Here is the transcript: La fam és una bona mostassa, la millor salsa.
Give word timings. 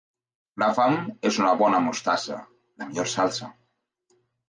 La 0.63 0.69
fam 0.77 0.97
és 1.31 1.37
una 1.43 1.53
bona 1.61 1.83
mostassa, 1.91 2.41
la 2.81 2.91
millor 2.91 3.15
salsa. 3.17 3.55